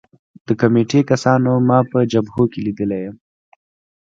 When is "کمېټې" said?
0.61-1.01